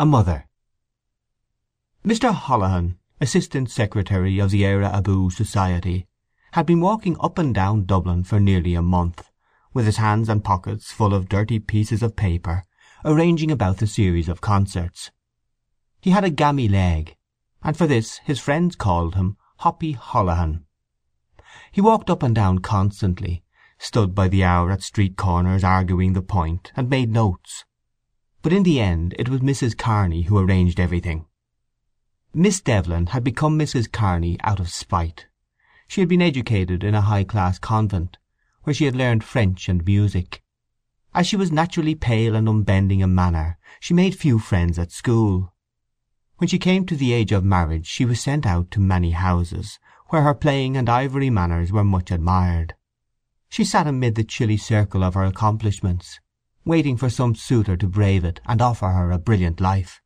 A 0.00 0.06
MOTHER 0.06 0.46
Mr. 2.04 2.32
Holohan, 2.32 2.98
assistant 3.20 3.68
secretary 3.68 4.38
of 4.38 4.52
the 4.52 4.64
Eire 4.64 4.84
Abu 4.84 5.28
Society, 5.28 6.06
had 6.52 6.66
been 6.66 6.80
walking 6.80 7.16
up 7.18 7.36
and 7.36 7.52
down 7.52 7.84
Dublin 7.84 8.22
for 8.22 8.38
nearly 8.38 8.76
a 8.76 8.80
month, 8.80 9.28
with 9.74 9.86
his 9.86 9.96
hands 9.96 10.28
and 10.28 10.44
pockets 10.44 10.92
full 10.92 11.12
of 11.12 11.28
dirty 11.28 11.58
pieces 11.58 12.00
of 12.00 12.14
paper, 12.14 12.62
arranging 13.04 13.50
about 13.50 13.78
the 13.78 13.88
series 13.88 14.28
of 14.28 14.40
concerts. 14.40 15.10
He 16.00 16.10
had 16.10 16.22
a 16.22 16.30
gammy 16.30 16.68
leg, 16.68 17.16
and 17.64 17.76
for 17.76 17.88
this 17.88 18.18
his 18.18 18.38
friends 18.38 18.76
called 18.76 19.16
him 19.16 19.36
Hoppy 19.56 19.94
Holohan. 19.94 20.62
He 21.72 21.80
walked 21.80 22.08
up 22.08 22.22
and 22.22 22.36
down 22.36 22.60
constantly, 22.60 23.42
stood 23.80 24.14
by 24.14 24.28
the 24.28 24.44
hour 24.44 24.70
at 24.70 24.82
street 24.84 25.16
corners 25.16 25.64
arguing 25.64 26.12
the 26.12 26.22
point, 26.22 26.70
and 26.76 26.88
made 26.88 27.10
notes. 27.10 27.64
But 28.48 28.56
in 28.56 28.62
the 28.62 28.80
end 28.80 29.14
it 29.18 29.28
was 29.28 29.42
Mrs. 29.42 29.76
Kearney 29.76 30.22
who 30.22 30.38
arranged 30.38 30.80
everything. 30.80 31.26
Miss 32.32 32.62
Devlin 32.62 33.08
had 33.08 33.22
become 33.22 33.58
Mrs. 33.58 33.92
Kearney 33.92 34.38
out 34.40 34.58
of 34.58 34.70
spite. 34.70 35.26
She 35.86 36.00
had 36.00 36.08
been 36.08 36.22
educated 36.22 36.82
in 36.82 36.94
a 36.94 37.02
high 37.02 37.24
class 37.24 37.58
convent, 37.58 38.16
where 38.62 38.72
she 38.72 38.86
had 38.86 38.96
learned 38.96 39.22
French 39.22 39.68
and 39.68 39.84
music. 39.84 40.42
As 41.12 41.26
she 41.26 41.36
was 41.36 41.52
naturally 41.52 41.94
pale 41.94 42.34
and 42.34 42.48
unbending 42.48 43.00
in 43.00 43.14
manner 43.14 43.58
she 43.80 43.92
made 43.92 44.16
few 44.16 44.38
friends 44.38 44.78
at 44.78 44.92
school. 44.92 45.52
When 46.38 46.48
she 46.48 46.58
came 46.58 46.86
to 46.86 46.96
the 46.96 47.12
age 47.12 47.32
of 47.32 47.44
marriage 47.44 47.86
she 47.86 48.06
was 48.06 48.18
sent 48.18 48.46
out 48.46 48.70
to 48.70 48.80
many 48.80 49.10
houses, 49.10 49.78
where 50.06 50.22
her 50.22 50.32
playing 50.32 50.74
and 50.74 50.88
ivory 50.88 51.28
manners 51.28 51.70
were 51.70 51.84
much 51.84 52.10
admired. 52.10 52.76
She 53.50 53.62
sat 53.62 53.86
amid 53.86 54.14
the 54.14 54.24
chilly 54.24 54.56
circle 54.56 55.04
of 55.04 55.12
her 55.12 55.24
accomplishments, 55.24 56.18
waiting 56.68 56.98
for 56.98 57.08
some 57.08 57.34
suitor 57.34 57.78
to 57.78 57.88
brave 57.88 58.24
it 58.24 58.40
and 58.44 58.60
offer 58.60 58.90
her 58.90 59.10
a 59.10 59.18
brilliant 59.18 59.58
life. 59.58 60.02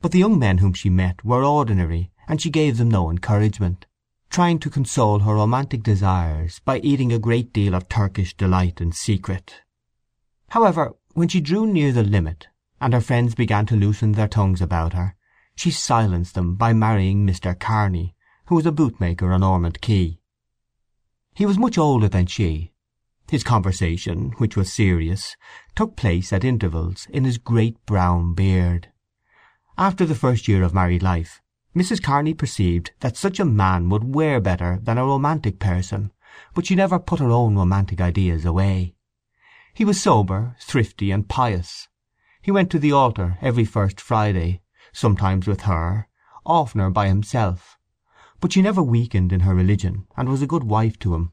But 0.00 0.12
the 0.12 0.20
young 0.20 0.38
men 0.38 0.58
whom 0.58 0.72
she 0.72 0.88
met 0.88 1.24
were 1.24 1.42
ordinary, 1.42 2.12
and 2.28 2.40
she 2.40 2.50
gave 2.50 2.78
them 2.78 2.88
no 2.88 3.10
encouragement, 3.10 3.84
trying 4.30 4.60
to 4.60 4.70
console 4.70 5.18
her 5.20 5.34
romantic 5.34 5.82
desires 5.82 6.60
by 6.64 6.78
eating 6.78 7.12
a 7.12 7.18
great 7.18 7.52
deal 7.52 7.74
of 7.74 7.88
Turkish 7.88 8.36
delight 8.36 8.80
in 8.80 8.92
secret. 8.92 9.62
However, 10.50 10.94
when 11.14 11.26
she 11.26 11.40
drew 11.40 11.66
near 11.66 11.90
the 11.90 12.04
limit, 12.04 12.46
and 12.80 12.94
her 12.94 13.00
friends 13.00 13.34
began 13.34 13.66
to 13.66 13.74
loosen 13.74 14.12
their 14.12 14.28
tongues 14.28 14.62
about 14.62 14.92
her, 14.92 15.16
she 15.56 15.72
silenced 15.72 16.36
them 16.36 16.54
by 16.54 16.72
marrying 16.72 17.26
Mr. 17.26 17.58
Kearney, 17.58 18.14
who 18.46 18.54
was 18.54 18.66
a 18.66 18.72
bootmaker 18.72 19.34
on 19.34 19.42
Ormond 19.42 19.80
Quay. 19.80 20.20
He 21.34 21.44
was 21.44 21.58
much 21.58 21.76
older 21.76 22.08
than 22.08 22.26
she, 22.26 22.73
his 23.30 23.42
conversation, 23.42 24.32
which 24.38 24.56
was 24.56 24.72
serious, 24.72 25.36
took 25.74 25.96
place 25.96 26.32
at 26.32 26.44
intervals 26.44 27.06
in 27.10 27.24
his 27.24 27.38
great 27.38 27.84
brown 27.86 28.34
beard. 28.34 28.88
After 29.76 30.06
the 30.06 30.14
first 30.14 30.46
year 30.46 30.62
of 30.62 30.74
married 30.74 31.02
life 31.02 31.40
Mrs. 31.74 32.00
Kearney 32.00 32.34
perceived 32.34 32.92
that 33.00 33.16
such 33.16 33.40
a 33.40 33.44
man 33.44 33.88
would 33.88 34.14
wear 34.14 34.40
better 34.40 34.78
than 34.80 34.96
a 34.96 35.04
romantic 35.04 35.58
person, 35.58 36.12
but 36.54 36.66
she 36.66 36.76
never 36.76 37.00
put 37.00 37.18
her 37.18 37.30
own 37.30 37.56
romantic 37.56 38.00
ideas 38.00 38.44
away. 38.44 38.94
He 39.74 39.84
was 39.84 40.00
sober, 40.00 40.54
thrifty, 40.60 41.10
and 41.10 41.28
pious. 41.28 41.88
He 42.40 42.52
went 42.52 42.70
to 42.70 42.78
the 42.78 42.92
altar 42.92 43.38
every 43.40 43.64
first 43.64 44.00
Friday, 44.00 44.62
sometimes 44.92 45.48
with 45.48 45.62
her, 45.62 46.06
oftener 46.46 46.90
by 46.90 47.08
himself; 47.08 47.76
but 48.38 48.52
she 48.52 48.62
never 48.62 48.82
weakened 48.82 49.32
in 49.32 49.40
her 49.40 49.54
religion, 49.54 50.06
and 50.16 50.28
was 50.28 50.42
a 50.42 50.46
good 50.46 50.62
wife 50.62 50.96
to 51.00 51.14
him. 51.16 51.32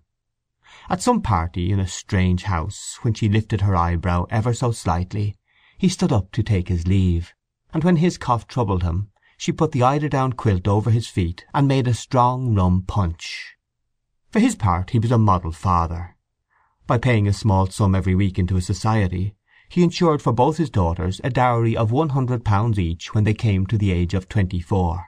At 0.89 1.01
some 1.01 1.21
party 1.21 1.71
in 1.71 1.79
a 1.79 1.87
strange 1.87 2.43
house, 2.43 2.97
when 3.01 3.13
she 3.13 3.27
lifted 3.27 3.61
her 3.61 3.75
eyebrow 3.75 4.25
ever 4.29 4.53
so 4.53 4.71
slightly, 4.71 5.35
he 5.77 5.89
stood 5.89 6.13
up 6.13 6.31
to 6.31 6.43
take 6.43 6.69
his 6.69 6.87
leave, 6.87 7.33
and 7.73 7.83
when 7.83 7.97
his 7.97 8.17
cough 8.17 8.47
troubled 8.47 8.83
him 8.83 9.09
she 9.37 9.51
put 9.51 9.71
the 9.71 9.83
eiderdown 9.83 10.33
quilt 10.33 10.67
over 10.67 10.91
his 10.91 11.07
feet 11.07 11.45
and 11.53 11.67
made 11.67 11.87
a 11.87 11.93
strong 11.93 12.53
rum 12.53 12.83
punch. 12.85 13.55
For 14.29 14.39
his 14.39 14.55
part 14.55 14.91
he 14.91 14.99
was 14.99 15.11
a 15.11 15.17
model 15.17 15.51
father. 15.51 16.15
By 16.87 16.99
paying 16.99 17.27
a 17.27 17.33
small 17.33 17.65
sum 17.67 17.95
every 17.95 18.15
week 18.15 18.37
into 18.37 18.55
a 18.55 18.61
society 18.61 19.35
he 19.67 19.83
ensured 19.83 20.21
for 20.21 20.31
both 20.31 20.57
his 20.57 20.69
daughters 20.69 21.19
a 21.23 21.29
dowry 21.29 21.75
of 21.75 21.91
one 21.91 22.09
hundred 22.09 22.45
pounds 22.45 22.77
each 22.77 23.13
when 23.13 23.23
they 23.23 23.33
came 23.33 23.65
to 23.65 23.77
the 23.77 23.91
age 23.91 24.13
of 24.13 24.29
twenty-four. 24.29 25.07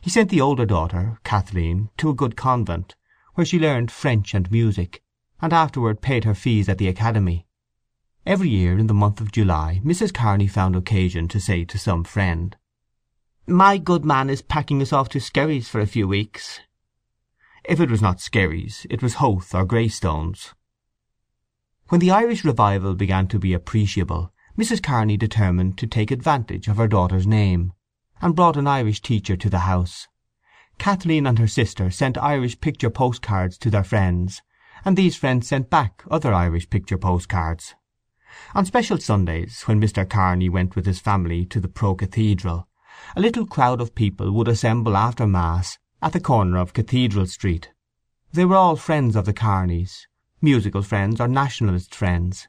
He 0.00 0.10
sent 0.10 0.30
the 0.30 0.40
older 0.40 0.66
daughter, 0.66 1.18
Kathleen, 1.24 1.88
to 1.96 2.10
a 2.10 2.14
good 2.14 2.36
convent, 2.36 2.96
where 3.34 3.44
she 3.44 3.58
learned 3.58 3.90
French 3.90 4.34
and 4.34 4.50
music, 4.50 5.02
and 5.40 5.52
afterward 5.52 6.00
paid 6.00 6.24
her 6.24 6.34
fees 6.34 6.68
at 6.68 6.78
the 6.78 6.88
academy. 6.88 7.46
Every 8.26 8.48
year 8.48 8.78
in 8.78 8.86
the 8.86 8.94
month 8.94 9.20
of 9.20 9.32
July 9.32 9.80
Mrs. 9.84 10.14
Kearney 10.14 10.46
found 10.46 10.74
occasion 10.74 11.28
to 11.28 11.40
say 11.40 11.64
to 11.64 11.78
some 11.78 12.04
friend, 12.04 12.56
"My 13.46 13.76
good 13.76 14.04
man 14.04 14.30
is 14.30 14.40
packing 14.40 14.80
us 14.80 14.92
off 14.92 15.08
to 15.10 15.20
Skerries 15.20 15.68
for 15.68 15.80
a 15.80 15.86
few 15.86 16.08
weeks." 16.08 16.60
If 17.64 17.80
it 17.80 17.90
was 17.90 18.00
not 18.00 18.20
Skerries 18.20 18.86
it 18.88 19.02
was 19.02 19.14
Howth 19.14 19.54
or 19.54 19.64
Greystones. 19.64 20.54
When 21.88 22.00
the 22.00 22.10
Irish 22.10 22.44
revival 22.44 22.94
began 22.94 23.28
to 23.28 23.38
be 23.38 23.52
appreciable 23.52 24.32
Mrs. 24.56 24.82
Kearney 24.82 25.16
determined 25.16 25.76
to 25.78 25.86
take 25.86 26.10
advantage 26.10 26.68
of 26.68 26.76
her 26.76 26.88
daughter's 26.88 27.26
name, 27.26 27.72
and 28.22 28.36
brought 28.36 28.56
an 28.56 28.68
Irish 28.68 29.02
teacher 29.02 29.36
to 29.36 29.50
the 29.50 29.60
house. 29.60 30.06
Kathleen 30.78 31.26
and 31.26 31.38
her 31.38 31.46
sister 31.46 31.90
sent 31.90 32.18
Irish 32.18 32.60
picture 32.60 32.90
postcards 32.90 33.56
to 33.58 33.70
their 33.70 33.84
friends, 33.84 34.42
and 34.84 34.96
these 34.96 35.16
friends 35.16 35.48
sent 35.48 35.70
back 35.70 36.02
other 36.10 36.32
Irish 36.32 36.68
picture 36.70 36.98
postcards. 36.98 37.74
On 38.54 38.64
special 38.64 38.98
Sundays, 38.98 39.62
when 39.62 39.80
Mr. 39.80 40.08
Kearney 40.08 40.48
went 40.48 40.76
with 40.76 40.86
his 40.86 41.00
family 41.00 41.44
to 41.46 41.60
the 41.60 41.68
Pro 41.68 41.94
Cathedral, 41.94 42.68
a 43.16 43.20
little 43.20 43.46
crowd 43.46 43.80
of 43.80 43.94
people 43.94 44.30
would 44.32 44.48
assemble 44.48 44.96
after 44.96 45.26
Mass 45.26 45.78
at 46.02 46.12
the 46.12 46.20
corner 46.20 46.58
of 46.58 46.72
Cathedral 46.72 47.26
Street. 47.26 47.70
They 48.32 48.44
were 48.44 48.56
all 48.56 48.76
friends 48.76 49.16
of 49.16 49.24
the 49.24 49.32
Kearneys, 49.32 50.06
musical 50.40 50.82
friends 50.82 51.20
or 51.20 51.28
nationalist 51.28 51.94
friends, 51.94 52.48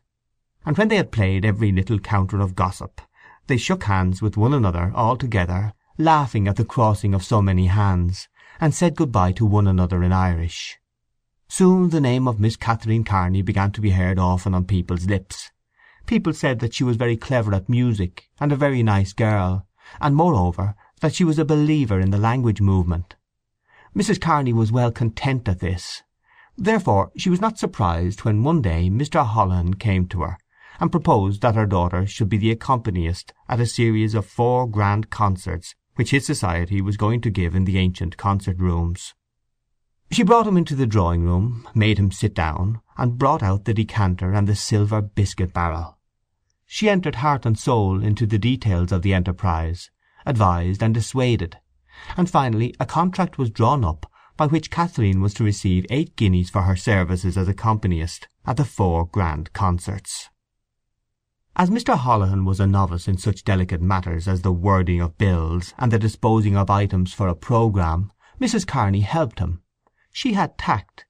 and 0.65 0.77
when 0.77 0.87
they 0.87 0.97
had 0.97 1.11
played 1.11 1.45
every 1.45 1.71
little 1.71 1.99
counter 1.99 2.39
of 2.39 2.55
gossip 2.55 3.01
they 3.47 3.57
shook 3.57 3.83
hands 3.83 4.21
with 4.21 4.37
one 4.37 4.53
another 4.53 4.91
all 4.95 5.15
together 5.15 5.73
laughing 5.97 6.45
at 6.45 6.57
the 6.57 6.65
crossing 6.65 7.13
of 7.13 7.23
so 7.23 7.41
many 7.41 7.67
hands, 7.67 8.27
and 8.59 8.73
said 8.73 8.97
good-bye 8.97 9.31
to 9.31 9.45
one 9.45 9.65
another 9.65 10.03
in 10.03 10.11
Irish. 10.11 10.77
Soon 11.47 11.89
the 11.89 12.01
name 12.01 12.27
of 12.27 12.37
Miss 12.39 12.57
Catherine 12.57 13.05
Kearney 13.05 13.41
began 13.41 13.71
to 13.71 13.79
be 13.79 13.91
heard 13.91 14.19
often 14.19 14.53
on 14.53 14.65
people's 14.65 15.05
lips. 15.05 15.51
People 16.05 16.33
said 16.33 16.59
that 16.59 16.73
she 16.73 16.83
was 16.83 16.97
very 16.97 17.15
clever 17.15 17.53
at 17.53 17.69
music, 17.69 18.29
and 18.41 18.51
a 18.51 18.57
very 18.57 18.83
nice 18.83 19.13
girl, 19.13 19.67
and 20.01 20.17
moreover 20.17 20.75
that 20.99 21.13
she 21.13 21.23
was 21.23 21.39
a 21.39 21.45
believer 21.45 21.99
in 21.99 22.11
the 22.11 22.17
language 22.17 22.59
movement. 22.59 23.15
Mrs. 23.95 24.19
Kearney 24.19 24.51
was 24.51 24.73
well 24.73 24.91
content 24.91 25.47
at 25.47 25.61
this. 25.61 26.03
Therefore 26.57 27.11
she 27.15 27.29
was 27.29 27.39
not 27.39 27.57
surprised 27.57 28.25
when 28.25 28.43
one 28.43 28.61
day 28.61 28.89
Mr. 28.89 29.25
Holohan 29.25 29.79
came 29.79 30.07
to 30.07 30.21
her 30.23 30.37
and 30.79 30.91
proposed 30.91 31.41
that 31.41 31.55
her 31.55 31.65
daughter 31.65 32.05
should 32.05 32.27
be 32.27 32.37
the 32.37 32.51
accompanist 32.51 33.33
at 33.47 33.61
a 33.61 33.65
series 33.65 34.13
of 34.13 34.25
four 34.25 34.67
grand 34.67 35.09
concerts 35.09 35.73
which 35.95 36.11
his 36.11 36.25
society 36.25 36.81
was 36.81 36.97
going 36.97 37.21
to 37.21 37.29
give 37.29 37.55
in 37.55 37.65
the 37.65 37.77
ancient 37.77 38.17
concert 38.17 38.59
rooms. 38.59 39.13
She 40.11 40.23
brought 40.23 40.47
him 40.47 40.57
into 40.57 40.75
the 40.75 40.85
drawing 40.85 41.23
room, 41.23 41.67
made 41.73 41.97
him 41.97 42.11
sit 42.11 42.33
down, 42.33 42.81
and 42.97 43.17
brought 43.17 43.41
out 43.41 43.65
the 43.65 43.73
decanter 43.73 44.33
and 44.33 44.47
the 44.47 44.55
silver 44.55 45.01
biscuit 45.01 45.53
barrel. 45.53 45.97
She 46.65 46.89
entered 46.89 47.15
heart 47.15 47.45
and 47.45 47.57
soul 47.57 48.03
into 48.03 48.25
the 48.25 48.39
details 48.39 48.91
of 48.91 49.01
the 49.01 49.13
enterprise, 49.13 49.89
advised 50.25 50.83
and 50.83 50.93
dissuaded, 50.93 51.57
and 52.17 52.29
finally 52.29 52.75
a 52.79 52.85
contract 52.85 53.37
was 53.37 53.49
drawn 53.49 53.83
up 53.83 54.11
by 54.37 54.47
which 54.47 54.71
Kathleen 54.71 55.21
was 55.21 55.33
to 55.35 55.43
receive 55.43 55.85
eight 55.89 56.15
guineas 56.15 56.49
for 56.49 56.63
her 56.63 56.75
services 56.75 57.37
as 57.37 57.47
accompanist 57.47 58.27
at 58.45 58.57
the 58.57 58.65
four 58.65 59.05
grand 59.05 59.53
concerts. 59.53 60.29
As 61.57 61.69
Mr. 61.69 61.97
Holohan 61.97 62.43
was 62.43 62.59
a 62.59 62.67
novice 62.67 63.07
in 63.07 63.17
such 63.17 63.45
delicate 63.45 63.81
matters 63.81 64.27
as 64.27 64.41
the 64.41 64.51
wording 64.51 64.99
of 64.99 65.17
bills 65.17 65.73
and 65.77 65.89
the 65.89 65.97
disposing 65.97 66.57
of 66.57 66.69
items 66.69 67.13
for 67.13 67.29
a 67.29 67.35
programme, 67.35 68.11
Mrs. 68.41 68.67
Kearney 68.67 68.99
helped 68.99 69.39
him. 69.39 69.61
She 70.11 70.33
had 70.33 70.57
tact. 70.57 71.05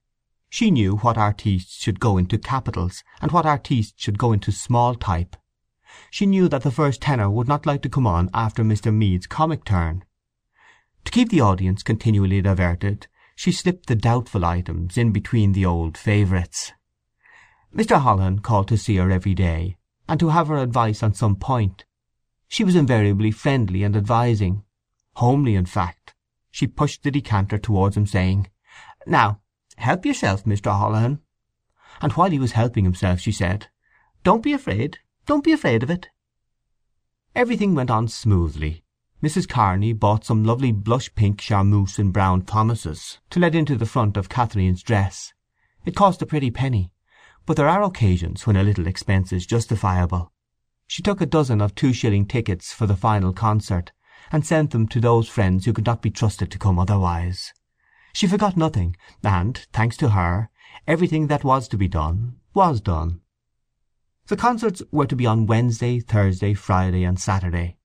She 0.48 0.70
knew 0.70 0.98
what 0.98 1.18
artistes 1.18 1.74
should 1.74 1.98
go 1.98 2.16
into 2.16 2.38
capitals, 2.38 3.02
and 3.20 3.32
what 3.32 3.44
artistes 3.44 4.00
should 4.00 4.18
go 4.18 4.32
into 4.32 4.52
small 4.52 4.94
type. 4.94 5.34
She 6.12 6.26
knew 6.26 6.48
that 6.48 6.62
the 6.62 6.70
first 6.70 7.00
tenor 7.00 7.28
would 7.28 7.48
not 7.48 7.66
like 7.66 7.82
to 7.82 7.88
come 7.88 8.06
on 8.06 8.30
after 8.32 8.62
Mr. 8.62 8.94
Meade's 8.94 9.26
comic 9.26 9.64
turn. 9.64 10.04
To 11.06 11.10
keep 11.10 11.30
the 11.30 11.40
audience 11.40 11.82
continually 11.82 12.40
diverted 12.40 13.08
she 13.34 13.50
slipped 13.50 13.86
the 13.86 13.96
doubtful 13.96 14.44
items 14.44 14.96
in 14.96 15.10
between 15.10 15.52
the 15.52 15.66
old 15.66 15.98
favourites. 15.98 16.72
Mr. 17.74 18.00
Holohan 18.00 18.42
called 18.42 18.68
to 18.68 18.78
see 18.78 18.94
her 18.96 19.10
every 19.10 19.34
day 19.34 19.76
and 20.08 20.20
to 20.20 20.28
have 20.28 20.48
her 20.48 20.58
advice 20.58 21.02
on 21.02 21.14
some 21.14 21.36
point. 21.36 21.84
She 22.48 22.64
was 22.64 22.76
invariably 22.76 23.30
friendly 23.30 23.82
and 23.82 23.96
advising. 23.96 24.62
Homely, 25.14 25.54
in 25.54 25.66
fact. 25.66 26.14
She 26.50 26.66
pushed 26.66 27.02
the 27.02 27.10
decanter 27.10 27.58
towards 27.58 27.96
him, 27.96 28.06
saying, 28.06 28.48
"Now, 29.06 29.40
help 29.76 30.06
yourself, 30.06 30.44
Mr. 30.44 30.70
Holohan." 30.70 31.20
And 32.00 32.12
while 32.12 32.30
he 32.30 32.38
was 32.38 32.52
helping 32.52 32.84
himself 32.84 33.20
she 33.20 33.32
said, 33.32 33.68
"Don't 34.22 34.42
be 34.42 34.52
afraid. 34.52 34.98
Don't 35.26 35.44
be 35.44 35.52
afraid 35.52 35.82
of 35.82 35.90
it." 35.90 36.08
Everything 37.34 37.74
went 37.74 37.90
on 37.90 38.08
smoothly. 38.08 38.84
Mrs. 39.22 39.48
Kearney 39.48 39.92
bought 39.92 40.24
some 40.24 40.44
lovely 40.44 40.72
blush 40.72 41.14
pink 41.14 41.40
charmeuse 41.40 41.98
in 41.98 42.10
brown 42.10 42.42
Thomas's 42.42 43.18
to 43.30 43.40
let 43.40 43.54
into 43.54 43.76
the 43.76 43.86
front 43.86 44.16
of 44.16 44.28
Catherine's 44.28 44.82
dress. 44.82 45.32
It 45.84 45.96
cost 45.96 46.22
a 46.22 46.26
pretty 46.26 46.50
penny, 46.50 46.92
but 47.46 47.56
there 47.56 47.68
are 47.68 47.82
occasions 47.82 48.46
when 48.46 48.56
a 48.56 48.64
little 48.64 48.86
expense 48.86 49.32
is 49.32 49.46
justifiable. 49.46 50.32
She 50.88 51.02
took 51.02 51.20
a 51.20 51.26
dozen 51.26 51.60
of 51.60 51.74
two 51.74 51.92
shilling 51.92 52.26
tickets 52.26 52.72
for 52.72 52.86
the 52.86 52.96
final 52.96 53.32
concert, 53.32 53.92
and 54.32 54.44
sent 54.44 54.72
them 54.72 54.88
to 54.88 55.00
those 55.00 55.28
friends 55.28 55.64
who 55.64 55.72
could 55.72 55.86
not 55.86 56.02
be 56.02 56.10
trusted 56.10 56.50
to 56.50 56.58
come 56.58 56.78
otherwise. 56.78 57.52
She 58.12 58.26
forgot 58.26 58.56
nothing, 58.56 58.96
and, 59.22 59.56
thanks 59.72 59.96
to 59.98 60.10
her, 60.10 60.50
everything 60.86 61.28
that 61.28 61.44
was 61.44 61.68
to 61.68 61.76
be 61.76 61.88
done 61.88 62.36
was 62.52 62.80
done. 62.80 63.20
The 64.26 64.36
concerts 64.36 64.82
were 64.90 65.06
to 65.06 65.14
be 65.14 65.26
on 65.26 65.46
Wednesday, 65.46 66.00
Thursday, 66.00 66.54
Friday, 66.54 67.04
and 67.04 67.20
Saturday. 67.20 67.76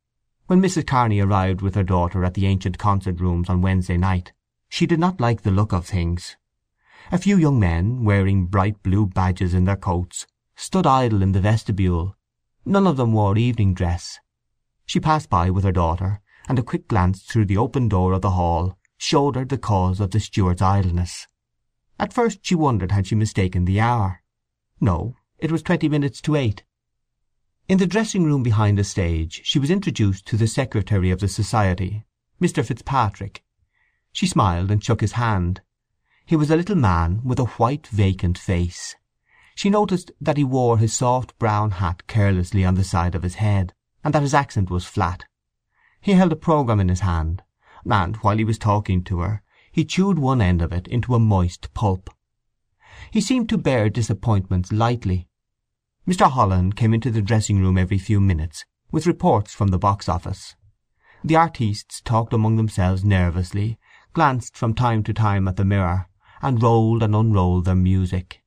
When 0.48 0.62
Mrs. 0.62 0.88
Kearney 0.88 1.20
arrived 1.20 1.62
with 1.62 1.76
her 1.76 1.84
daughter 1.84 2.26
at 2.26 2.34
the 2.34 2.48
ancient 2.48 2.80
concert 2.80 3.20
rooms 3.22 3.48
on 3.48 3.62
Wednesday 3.62 3.98
night, 3.98 4.34
she 4.68 4.88
did 4.88 5.00
not 5.00 5.22
like 5.22 5.44
the 5.44 5.52
look 5.52 5.72
of 5.72 5.86
things. 5.86 6.36
A 7.14 7.18
few 7.18 7.36
young 7.36 7.60
men, 7.60 8.06
wearing 8.06 8.46
bright 8.46 8.82
blue 8.84 9.06
badges 9.06 9.54
in 9.54 9.66
their 9.66 9.76
coats, 9.76 10.26
stood 10.56 10.88
idle 10.88 11.22
in 11.22 11.34
the 11.34 11.42
vestibule. 11.42 12.16
None 12.64 12.88
of 12.88 12.96
them 12.96 13.12
wore 13.12 13.38
evening 13.38 13.74
dress. 13.74 14.20
She 14.86 15.02
passed 15.02 15.30
by 15.30 15.50
with 15.50 15.66
her 15.66 15.74
daughter, 15.74 16.22
and 16.48 16.58
a 16.58 16.64
quick 16.64 16.88
glance 16.88 17.24
through 17.24 17.48
the 17.48 17.58
open 17.58 17.90
door 17.90 18.14
of 18.14 18.22
the 18.22 18.32
hall 18.32 18.78
showed 18.98 19.36
her 19.36 19.44
the 19.44 19.58
cause 19.58 20.00
of 20.00 20.12
the 20.12 20.22
steward's 20.22 20.62
idleness. 20.62 21.28
At 22.00 22.14
first 22.14 22.40
she 22.44 22.56
wondered 22.56 22.94
had 22.94 23.08
she 23.08 23.16
mistaken 23.16 23.66
the 23.66 23.82
hour. 23.82 24.24
No, 24.80 25.18
it 25.38 25.52
was 25.52 25.62
twenty 25.62 25.90
minutes 25.90 26.22
to 26.22 26.38
eight. 26.38 26.64
In 27.68 27.78
the 27.78 27.88
dressing 27.88 28.24
room 28.24 28.42
behind 28.42 28.78
the 28.78 28.86
stage 28.86 29.42
she 29.44 29.60
was 29.60 29.70
introduced 29.70 30.26
to 30.28 30.38
the 30.38 30.48
secretary 30.48 31.12
of 31.12 31.20
the 31.20 31.28
society, 31.28 32.06
Mr. 32.42 32.66
Fitzpatrick. 32.66 33.44
She 34.14 34.28
smiled 34.28 34.72
and 34.72 34.82
shook 34.82 35.02
his 35.02 35.14
hand. 35.14 35.62
He 36.32 36.38
was 36.38 36.50
a 36.50 36.56
little 36.56 36.78
man 36.78 37.20
with 37.26 37.40
a 37.40 37.52
white 37.60 37.88
vacant 37.88 38.38
face. 38.38 38.96
She 39.54 39.70
noticed 39.70 40.12
that 40.22 40.38
he 40.38 40.46
wore 40.46 40.78
his 40.78 40.94
soft 40.94 41.38
brown 41.38 41.72
hat 41.72 42.08
carelessly 42.08 42.64
on 42.64 42.76
the 42.76 42.86
side 42.86 43.16
of 43.16 43.24
his 43.24 43.36
head, 43.36 43.74
and 44.02 44.14
that 44.14 44.22
his 44.22 44.34
accent 44.34 44.70
was 44.70 44.86
flat. 44.86 45.26
He 46.00 46.14
held 46.14 46.32
a 46.32 46.38
programme 46.38 46.80
in 46.80 46.88
his 46.88 47.02
hand, 47.02 47.44
and 47.84 48.16
while 48.22 48.38
he 48.38 48.46
was 48.46 48.58
talking 48.58 49.04
to 49.04 49.20
her 49.20 49.44
he 49.74 49.84
chewed 49.84 50.20
one 50.20 50.42
end 50.42 50.62
of 50.62 50.72
it 50.72 50.88
into 50.88 51.16
a 51.16 51.20
moist 51.20 51.74
pulp. 51.74 52.10
He 53.12 53.20
seemed 53.20 53.50
to 53.50 53.58
bear 53.58 53.90
disappointments 53.90 54.72
lightly. 54.72 55.28
Mr. 56.08 56.32
Holohan 56.32 56.74
came 56.74 56.94
into 56.94 57.12
the 57.12 57.22
dressing 57.22 57.60
room 57.60 57.78
every 57.78 57.98
few 57.98 58.22
minutes 58.22 58.64
with 58.90 59.06
reports 59.06 59.54
from 59.54 59.68
the 59.68 59.78
box 59.78 60.08
office. 60.08 60.56
The 61.26 61.36
artistes 61.36 62.00
talked 62.00 62.32
among 62.32 62.56
themselves 62.56 63.04
nervously, 63.04 63.78
glanced 64.14 64.56
from 64.56 64.74
time 64.74 65.04
to 65.04 65.14
time 65.14 65.50
at 65.50 65.58
the 65.58 65.66
mirror, 65.66 66.08
and 66.42 66.62
rolled 66.62 67.04
and 67.04 67.16
unrolled 67.16 67.66
their 67.66 67.76
music. 67.76 68.44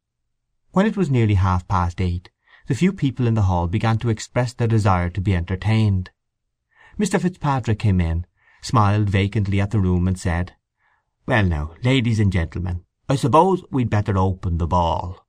When 0.72 0.86
it 0.86 0.96
was 0.96 1.10
nearly 1.10 1.34
half 1.34 1.68
past 1.68 2.00
eight 2.00 2.30
the 2.66 2.74
few 2.74 2.92
people 2.92 3.26
in 3.26 3.34
the 3.34 3.42
hall 3.42 3.68
began 3.68 3.98
to 3.98 4.08
express 4.08 4.54
their 4.54 4.68
desire 4.68 5.10
to 5.10 5.20
be 5.20 5.36
entertained. 5.36 6.10
Mr. 6.98 7.20
Fitzpatrick 7.20 7.78
came 7.78 8.00
in, 8.00 8.26
smiled 8.62 9.10
vacantly 9.10 9.60
at 9.60 9.70
the 9.70 9.80
room, 9.80 10.08
and 10.08 10.18
said, 10.18 10.56
"Well 11.26 11.44
now, 11.44 11.74
ladies 11.82 12.20
and 12.20 12.32
gentlemen, 12.32 12.84
I 13.08 13.16
suppose 13.16 13.62
we'd 13.70 13.90
better 13.90 14.16
open 14.16 14.56
the 14.56 14.66
ball." 14.66 15.26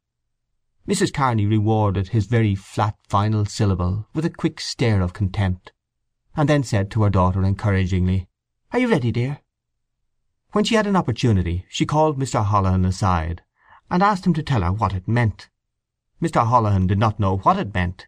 Mrs. 0.88 1.14
Kearney 1.14 1.46
rewarded 1.46 2.10
his 2.10 2.28
very 2.28 2.56
flat 2.56 2.96
final 3.10 3.46
syllable 3.46 4.08
with 4.14 4.24
a 4.24 4.30
quick 4.30 4.62
stare 4.62 5.02
of 5.02 5.14
contempt, 5.14 5.74
and 6.38 6.48
then 6.48 6.64
said 6.64 6.90
to 6.92 7.04
her 7.04 7.10
daughter 7.10 7.44
encouragingly, 7.44 8.30
"Are 8.72 8.80
you 8.80 8.88
ready, 8.88 9.12
dear?" 9.12 9.42
When 10.56 10.64
she 10.64 10.76
had 10.76 10.88
an 10.88 10.96
opportunity 10.96 11.66
she 11.68 11.86
called 11.86 12.18
Mr. 12.18 12.46
Holohan 12.46 12.86
aside, 12.86 13.44
and 13.92 14.02
asked 14.02 14.26
him 14.26 14.34
to 14.36 14.42
tell 14.42 14.62
her 14.62 14.72
what 14.72 14.94
it 14.94 15.06
meant. 15.06 15.50
Mr. 16.22 16.48
Holohan 16.48 16.88
did 16.88 16.98
not 16.98 17.20
know 17.20 17.40
what 17.40 17.58
it 17.58 17.74
meant. 17.74 18.08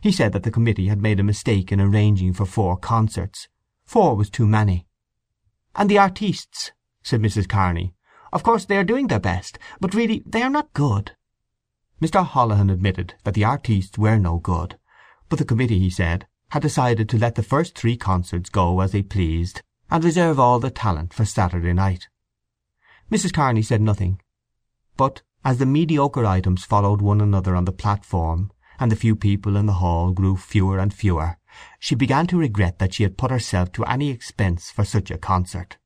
He 0.00 0.12
said 0.12 0.32
that 0.32 0.44
the 0.44 0.52
committee 0.52 0.86
had 0.86 1.02
made 1.02 1.18
a 1.18 1.24
mistake 1.24 1.72
in 1.72 1.80
arranging 1.80 2.34
for 2.34 2.46
four 2.46 2.76
concerts. 2.76 3.48
Four 3.84 4.14
was 4.14 4.30
too 4.30 4.46
many. 4.46 4.86
"And 5.74 5.90
the 5.90 5.98
artistes," 5.98 6.70
said 7.02 7.20
Mrs. 7.20 7.48
Kearney. 7.48 7.94
"Of 8.32 8.44
course 8.44 8.64
they 8.64 8.78
are 8.78 8.84
doing 8.84 9.08
their 9.08 9.18
best, 9.18 9.58
but 9.80 9.92
really 9.92 10.22
they 10.24 10.42
are 10.42 10.50
not 10.50 10.72
good. 10.74 11.16
Mr. 12.00 12.24
Holohan 12.24 12.70
admitted 12.70 13.14
that 13.24 13.34
the 13.34 13.44
artistes 13.44 13.98
were 13.98 14.20
no 14.20 14.38
good, 14.38 14.78
but 15.28 15.40
the 15.40 15.44
committee, 15.44 15.80
he 15.80 15.90
said, 15.90 16.28
had 16.50 16.62
decided 16.62 17.08
to 17.08 17.18
let 17.18 17.34
the 17.34 17.42
first 17.42 17.76
three 17.76 17.96
concerts 17.96 18.50
go 18.50 18.78
as 18.78 18.92
they 18.92 19.02
pleased, 19.02 19.62
and 19.92 20.04
reserve 20.04 20.40
all 20.40 20.58
the 20.58 20.70
talent 20.70 21.12
for 21.12 21.26
Saturday 21.26 21.74
night. 21.74 22.08
Mrs. 23.10 23.30
Kearney 23.30 23.60
said 23.60 23.82
nothing, 23.82 24.18
but 24.96 25.20
as 25.44 25.58
the 25.58 25.66
mediocre 25.66 26.24
items 26.24 26.64
followed 26.64 27.02
one 27.02 27.20
another 27.20 27.54
on 27.54 27.66
the 27.66 27.72
platform, 27.72 28.50
and 28.80 28.90
the 28.90 28.96
few 28.96 29.14
people 29.14 29.54
in 29.54 29.66
the 29.66 29.74
hall 29.74 30.10
grew 30.10 30.34
fewer 30.34 30.78
and 30.78 30.94
fewer, 30.94 31.36
she 31.78 31.94
began 31.94 32.26
to 32.26 32.38
regret 32.38 32.78
that 32.78 32.94
she 32.94 33.02
had 33.02 33.18
put 33.18 33.30
herself 33.30 33.70
to 33.70 33.84
any 33.84 34.08
expense 34.08 34.70
for 34.70 34.82
such 34.82 35.10
a 35.10 35.18
concert. 35.18 35.76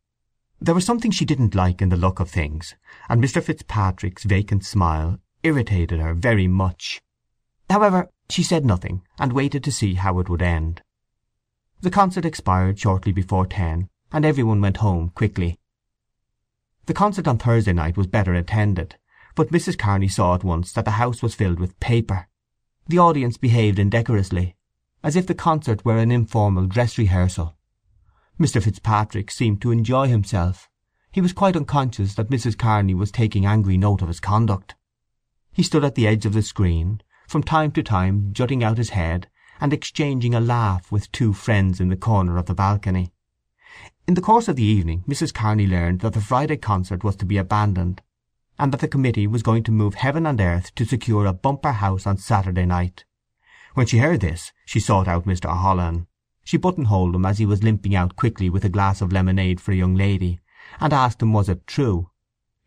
There 0.61 0.77
was 0.77 0.87
something 0.87 1.11
she 1.11 1.25
didn't 1.25 1.57
like 1.57 1.83
in 1.83 1.89
the 1.89 1.97
look 1.97 2.21
of 2.21 2.31
things, 2.31 2.77
and 3.09 3.21
Mr. 3.21 3.43
Fitzpatrick's 3.43 4.23
vacant 4.23 4.65
smile 4.65 5.19
irritated 5.43 5.99
her 5.99 6.15
very 6.15 6.47
much. 6.47 7.03
However, 7.69 8.09
she 8.31 8.45
said 8.45 8.65
nothing, 8.65 9.03
and 9.19 9.33
waited 9.33 9.65
to 9.65 9.73
see 9.73 9.95
how 9.95 10.21
it 10.21 10.29
would 10.29 10.43
end. 10.43 10.81
The 11.81 11.91
concert 11.91 12.25
expired 12.25 12.79
shortly 12.79 13.11
before 13.11 13.47
ten, 13.47 13.89
and 14.13 14.25
every 14.25 14.43
one 14.43 14.61
went 14.61 14.79
home 14.79 15.11
quickly. 15.15 15.59
The 16.87 16.95
concert 16.95 17.27
on 17.27 17.39
Thursday 17.39 17.73
night 17.73 17.97
was 17.97 18.07
better 18.07 18.35
attended, 18.35 18.97
but 19.35 19.51
Mrs. 19.51 19.79
Kearney 19.79 20.09
saw 20.09 20.35
at 20.35 20.45
once 20.45 20.73
that 20.73 20.85
the 20.85 20.93
house 20.93 21.23
was 21.23 21.35
filled 21.35 21.59
with 21.59 21.79
paper. 21.81 22.29
The 22.87 22.99
audience 22.99 23.37
behaved 23.37 23.79
indecorously, 23.79 24.55
as 25.03 25.17
if 25.17 25.27
the 25.27 25.35
concert 25.35 25.85
were 25.85 25.99
an 25.99 26.13
informal 26.13 26.67
dress 26.67 26.97
rehearsal. 26.97 27.57
Mr. 28.39 28.63
Fitzpatrick 28.63 29.31
seemed 29.31 29.61
to 29.63 29.73
enjoy 29.73 30.09
himself. 30.09 30.69
He 31.11 31.21
was 31.21 31.33
quite 31.33 31.57
unconscious 31.57 32.15
that 32.15 32.31
Mrs. 32.31 32.57
Kearney 32.57 32.95
was 32.95 33.11
taking 33.11 33.47
angry 33.47 33.77
note 33.77 34.03
of 34.03 34.09
his 34.09 34.21
conduct. 34.21 34.75
He 35.53 35.63
stood 35.63 35.85
at 35.85 35.95
the 35.95 36.07
edge 36.07 36.27
of 36.27 36.35
the 36.35 36.43
screen, 36.43 37.01
from 37.27 37.43
time 37.43 37.73
to 37.73 37.83
time 37.83 38.33
jutting 38.33 38.63
out 38.63 38.79
his 38.79 38.91
head 38.91 39.29
and 39.61 39.73
exchanging 39.73 40.35
a 40.35 40.41
laugh 40.41 40.93
with 40.93 41.11
two 41.13 41.33
friends 41.33 41.81
in 41.81 41.89
the 41.89 41.97
corner 41.97 42.37
of 42.37 42.47
the 42.47 42.55
balcony. 42.55 43.13
In 44.07 44.15
the 44.15 44.21
course 44.21 44.49
of 44.49 44.57
the 44.57 44.63
evening 44.63 45.05
Mrs. 45.09 45.35
Kearney 45.35 45.67
learned 45.67 46.01
that 46.01 46.13
the 46.13 46.21
Friday 46.21 46.57
concert 46.57 47.03
was 47.03 47.17
to 47.17 47.25
be 47.25 47.39
abandoned, 47.39 48.03
and 48.59 48.73
that 48.73 48.81
the 48.81 48.89
committee 48.89 49.27
was 49.27 49.43
going 49.43 49.63
to 49.65 49.73
move 49.73 49.95
heaven 49.95 50.27
and 50.27 50.41
earth 50.41 50.75
to 50.77 50.85
secure 50.85 51.27
a 51.27 51.33
bumper 51.33 51.73
house 51.73 52.07
on 52.07 52.17
Saturday 52.17 52.65
night. 52.65 53.05
When 53.75 53.87
she 53.87 53.99
heard 53.99 54.21
this 54.21 54.53
she 54.65 54.81
sought 54.81 55.09
out 55.09 55.27
Mr. 55.27 55.51
Holohan. 55.51 56.07
She 56.45 56.57
buttonholed 56.57 57.15
him 57.15 57.27
as 57.27 57.39
he 57.39 57.45
was 57.45 57.65
limping 57.65 57.95
out 57.95 58.15
quickly 58.17 58.49
with 58.49 58.65
a 58.65 58.69
glass 58.69 59.01
of 59.03 59.13
lemonade 59.13 59.61
for 59.61 59.73
a 59.73 59.77
young 59.77 59.97
lady, 59.97 60.41
and 60.79 60.93
asked 60.93 61.21
him 61.21 61.33
was 61.33 61.49
it 61.49 61.67
true. 61.67 62.11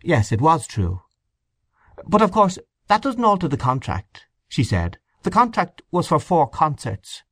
Yes, 0.03 0.31
it 0.31 0.41
was 0.41 0.67
true. 0.67 1.01
But 2.05 2.21
of 2.21 2.31
course 2.31 2.59
"That 2.87 3.01
doesn't 3.01 3.23
alter 3.23 3.47
the 3.47 3.57
contract," 3.57 4.25
she 4.49 4.63
said. 4.63 4.99
"The 5.23 5.31
contract 5.31 5.81
was 5.91 6.07
for 6.07 6.19
four 6.19 6.49
concerts." 6.49 7.23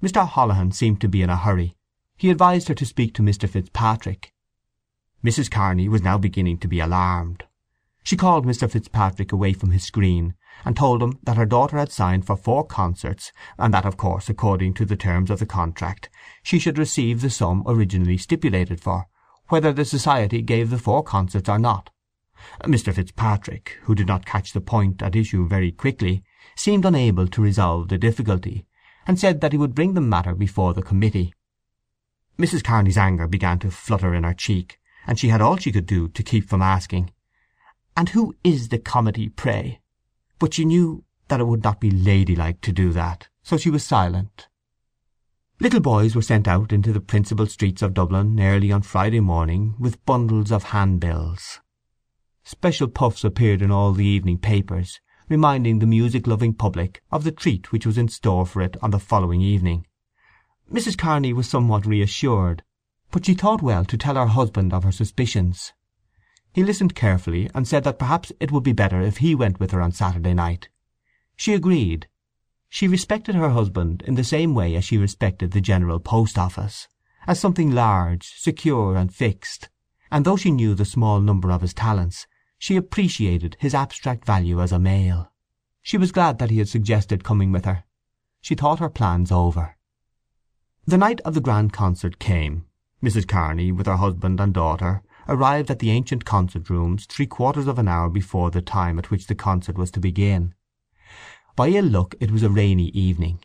Mr. 0.00 0.26
Holohan 0.26 0.72
seemed 0.72 1.00
to 1.00 1.08
be 1.08 1.22
in 1.22 1.30
a 1.30 1.36
hurry. 1.36 1.76
He 2.22 2.30
advised 2.30 2.68
her 2.68 2.74
to 2.74 2.86
speak 2.86 3.14
to 3.14 3.22
Mr. 3.22 3.48
Fitzpatrick. 3.48 4.32
Mrs. 5.24 5.50
Kearney 5.50 5.88
was 5.88 6.02
now 6.02 6.18
beginning 6.18 6.58
to 6.58 6.68
be 6.68 6.78
alarmed. 6.78 7.42
She 8.04 8.16
called 8.16 8.46
Mr. 8.46 8.70
Fitzpatrick 8.70 9.32
away 9.32 9.54
from 9.54 9.72
his 9.72 9.82
screen, 9.82 10.34
and 10.64 10.76
told 10.76 11.02
him 11.02 11.18
that 11.24 11.36
her 11.36 11.44
daughter 11.44 11.78
had 11.78 11.90
signed 11.90 12.24
for 12.24 12.36
four 12.36 12.64
concerts, 12.64 13.32
and 13.58 13.74
that 13.74 13.84
of 13.84 13.96
course, 13.96 14.28
according 14.28 14.74
to 14.74 14.84
the 14.84 14.94
terms 14.94 15.32
of 15.32 15.40
the 15.40 15.46
contract, 15.46 16.10
she 16.44 16.60
should 16.60 16.78
receive 16.78 17.22
the 17.22 17.28
sum 17.28 17.64
originally 17.66 18.18
stipulated 18.18 18.80
for, 18.80 19.08
whether 19.48 19.72
the 19.72 19.84
society 19.84 20.42
gave 20.42 20.70
the 20.70 20.78
four 20.78 21.02
concerts 21.02 21.48
or 21.48 21.58
not. 21.58 21.90
Mr. 22.62 22.94
Fitzpatrick, 22.94 23.78
who 23.82 23.96
did 23.96 24.06
not 24.06 24.24
catch 24.24 24.52
the 24.52 24.60
point 24.60 25.02
at 25.02 25.16
issue 25.16 25.48
very 25.48 25.72
quickly, 25.72 26.22
seemed 26.54 26.84
unable 26.84 27.26
to 27.26 27.42
resolve 27.42 27.88
the 27.88 27.98
difficulty, 27.98 28.64
and 29.08 29.18
said 29.18 29.40
that 29.40 29.50
he 29.50 29.58
would 29.58 29.74
bring 29.74 29.94
the 29.94 30.00
matter 30.00 30.36
before 30.36 30.72
the 30.72 30.82
committee. 30.82 31.34
Mrs. 32.38 32.64
Kearney's 32.64 32.98
anger 32.98 33.26
began 33.28 33.58
to 33.60 33.70
flutter 33.70 34.14
in 34.14 34.24
her 34.24 34.34
cheek, 34.34 34.80
and 35.06 35.18
she 35.18 35.28
had 35.28 35.40
all 35.40 35.56
she 35.56 35.72
could 35.72 35.86
do 35.86 36.08
to 36.08 36.22
keep 36.22 36.48
from 36.48 36.62
asking, 36.62 37.10
"And 37.96 38.08
who 38.08 38.34
is 38.42 38.68
the 38.68 38.78
Cometty, 38.78 39.28
pray?" 39.28 39.80
But 40.38 40.54
she 40.54 40.64
knew 40.64 41.04
that 41.28 41.40
it 41.40 41.46
would 41.46 41.62
not 41.62 41.80
be 41.80 41.90
ladylike 41.90 42.60
to 42.62 42.72
do 42.72 42.92
that, 42.92 43.28
so 43.42 43.56
she 43.56 43.70
was 43.70 43.84
silent. 43.84 44.48
Little 45.60 45.80
boys 45.80 46.16
were 46.16 46.22
sent 46.22 46.48
out 46.48 46.72
into 46.72 46.92
the 46.92 47.00
principal 47.00 47.46
streets 47.46 47.82
of 47.82 47.94
Dublin 47.94 48.40
early 48.40 48.72
on 48.72 48.82
Friday 48.82 49.20
morning 49.20 49.76
with 49.78 50.04
bundles 50.04 50.50
of 50.50 50.64
handbills. 50.64 51.60
Special 52.42 52.88
puffs 52.88 53.22
appeared 53.22 53.62
in 53.62 53.70
all 53.70 53.92
the 53.92 54.04
evening 54.04 54.38
papers, 54.38 55.00
reminding 55.28 55.78
the 55.78 55.86
music-loving 55.86 56.54
public 56.54 57.02
of 57.12 57.22
the 57.22 57.30
treat 57.30 57.70
which 57.70 57.86
was 57.86 57.96
in 57.96 58.08
store 58.08 58.44
for 58.44 58.60
it 58.60 58.76
on 58.82 58.90
the 58.90 58.98
following 58.98 59.40
evening. 59.40 59.86
Mrs. 60.72 60.96
Kearney 60.96 61.34
was 61.34 61.46
somewhat 61.46 61.84
reassured, 61.84 62.62
but 63.10 63.26
she 63.26 63.34
thought 63.34 63.60
well 63.60 63.84
to 63.84 63.98
tell 63.98 64.14
her 64.14 64.24
husband 64.24 64.72
of 64.72 64.84
her 64.84 64.92
suspicions. 64.92 65.74
He 66.54 66.64
listened 66.64 66.94
carefully, 66.94 67.50
and 67.54 67.68
said 67.68 67.84
that 67.84 67.98
perhaps 67.98 68.32
it 68.40 68.50
would 68.50 68.62
be 68.62 68.72
better 68.72 68.98
if 69.02 69.18
he 69.18 69.34
went 69.34 69.60
with 69.60 69.72
her 69.72 69.82
on 69.82 69.92
Saturday 69.92 70.32
night. 70.32 70.70
She 71.36 71.52
agreed. 71.52 72.08
She 72.70 72.88
respected 72.88 73.34
her 73.34 73.50
husband 73.50 74.02
in 74.06 74.14
the 74.14 74.24
same 74.24 74.54
way 74.54 74.74
as 74.74 74.82
she 74.86 74.96
respected 74.96 75.50
the 75.50 75.60
General 75.60 76.00
Post 76.00 76.38
Office, 76.38 76.88
as 77.26 77.38
something 77.38 77.72
large, 77.72 78.32
secure, 78.38 78.96
and 78.96 79.14
fixed; 79.14 79.68
and 80.10 80.24
though 80.24 80.38
she 80.38 80.50
knew 80.50 80.74
the 80.74 80.86
small 80.86 81.20
number 81.20 81.50
of 81.50 81.60
his 81.60 81.74
talents, 81.74 82.26
she 82.58 82.76
appreciated 82.76 83.58
his 83.60 83.74
abstract 83.74 84.24
value 84.24 84.58
as 84.58 84.72
a 84.72 84.78
male. 84.78 85.30
She 85.82 85.98
was 85.98 86.12
glad 86.12 86.38
that 86.38 86.50
he 86.50 86.56
had 86.60 86.68
suggested 86.70 87.24
coming 87.24 87.52
with 87.52 87.66
her. 87.66 87.84
She 88.40 88.54
thought 88.54 88.78
her 88.78 88.88
plans 88.88 89.30
over. 89.30 89.76
The 90.84 90.98
night 90.98 91.20
of 91.20 91.34
the 91.34 91.40
grand 91.40 91.72
concert 91.72 92.18
came. 92.18 92.64
Mrs. 93.00 93.28
Kearney, 93.28 93.70
with 93.70 93.86
her 93.86 93.98
husband 93.98 94.40
and 94.40 94.52
daughter, 94.52 95.04
arrived 95.28 95.70
at 95.70 95.78
the 95.78 95.92
ancient 95.92 96.24
concert 96.24 96.68
rooms 96.68 97.06
three 97.06 97.26
quarters 97.26 97.68
of 97.68 97.78
an 97.78 97.86
hour 97.86 98.10
before 98.10 98.50
the 98.50 98.62
time 98.62 98.98
at 98.98 99.08
which 99.08 99.28
the 99.28 99.36
concert 99.36 99.78
was 99.78 99.92
to 99.92 100.00
begin. 100.00 100.54
By 101.54 101.68
ill 101.68 101.84
luck 101.84 102.16
it 102.18 102.32
was 102.32 102.42
a 102.42 102.50
rainy 102.50 102.88
evening. 102.88 103.44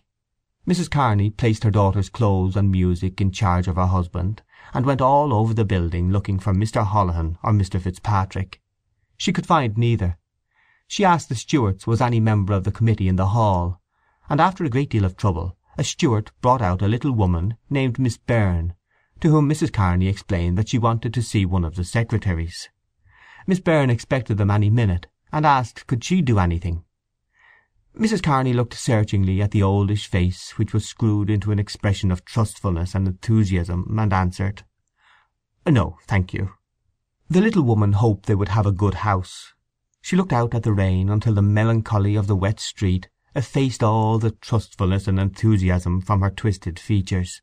Mrs. 0.67 0.89
Kearney 0.89 1.29
placed 1.29 1.63
her 1.63 1.69
daughter's 1.69 2.09
clothes 2.09 2.55
and 2.55 2.71
music 2.71 3.21
in 3.21 3.29
charge 3.29 3.67
of 3.67 3.75
her 3.75 3.85
husband, 3.85 4.41
and 4.73 4.83
went 4.83 4.99
all 4.99 5.31
over 5.31 5.53
the 5.53 5.63
building 5.63 6.11
looking 6.11 6.39
for 6.39 6.55
Mr. 6.55 6.83
Holohan 6.83 7.37
or 7.43 7.51
Mr. 7.51 7.79
Fitzpatrick. 7.79 8.63
She 9.15 9.31
could 9.31 9.45
find 9.45 9.77
neither. 9.77 10.17
She 10.87 11.05
asked 11.05 11.29
the 11.29 11.35
stewards 11.35 11.85
was 11.85 12.01
any 12.01 12.19
member 12.19 12.53
of 12.53 12.63
the 12.63 12.71
committee 12.71 13.07
in 13.07 13.15
the 13.15 13.27
hall, 13.27 13.79
and 14.27 14.41
after 14.41 14.63
a 14.63 14.69
great 14.69 14.89
deal 14.89 15.05
of 15.05 15.15
trouble 15.15 15.55
a 15.77 15.83
steward 15.83 16.31
brought 16.41 16.61
out 16.61 16.81
a 16.81 16.87
little 16.87 17.11
woman 17.11 17.55
named 17.69 17.99
Miss 17.99 18.17
Beirne, 18.17 18.73
to 19.19 19.29
whom 19.29 19.47
Mrs. 19.47 19.71
Kearney 19.71 20.07
explained 20.07 20.57
that 20.57 20.69
she 20.69 20.79
wanted 20.79 21.13
to 21.13 21.21
see 21.21 21.45
one 21.45 21.63
of 21.63 21.75
the 21.75 21.83
secretaries. 21.83 22.69
Miss 23.45 23.59
Beirne 23.59 23.91
expected 23.91 24.37
them 24.37 24.49
any 24.49 24.69
minute, 24.71 25.07
and 25.31 25.45
asked 25.45 25.85
could 25.85 26.03
she 26.03 26.21
do 26.21 26.39
anything. 26.39 26.83
Mrs. 27.95 28.23
Kearney 28.23 28.53
looked 28.53 28.73
searchingly 28.73 29.41
at 29.41 29.51
the 29.51 29.63
oldish 29.63 30.07
face 30.07 30.57
which 30.57 30.73
was 30.73 30.85
screwed 30.85 31.29
into 31.29 31.51
an 31.51 31.59
expression 31.59 32.11
of 32.11 32.25
trustfulness 32.25 32.93
and 32.95 33.07
enthusiasm, 33.07 33.97
and 33.99 34.13
answered, 34.13 34.63
"No, 35.65 35.97
thank 36.07 36.33
you." 36.33 36.53
The 37.29 37.41
little 37.41 37.63
woman 37.63 37.93
hoped 37.93 38.25
they 38.25 38.35
would 38.35 38.49
have 38.49 38.65
a 38.65 38.71
good 38.71 38.95
house. 38.95 39.53
She 40.01 40.15
looked 40.15 40.33
out 40.33 40.53
at 40.53 40.63
the 40.63 40.73
rain 40.73 41.09
until 41.09 41.33
the 41.33 41.41
melancholy 41.41 42.15
of 42.15 42.27
the 42.27 42.35
wet 42.35 42.59
street 42.59 43.09
effaced 43.37 43.83
all 43.83 44.17
the 44.17 44.31
trustfulness 44.31 45.07
and 45.07 45.19
enthusiasm 45.19 46.01
from 46.01 46.21
her 46.21 46.31
twisted 46.31 46.79
features. 46.79 47.41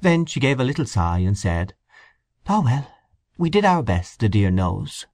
Then 0.00 0.26
she 0.26 0.40
gave 0.40 0.58
a 0.58 0.64
little 0.64 0.86
sigh, 0.86 1.20
and 1.20 1.38
said, 1.38 1.74
"Ah 2.48 2.60
well, 2.60 2.90
we 3.38 3.48
did 3.48 3.64
our 3.64 3.82
best, 3.82 4.18
the 4.18 4.28
dear 4.28 4.50
knows!" 4.50 5.06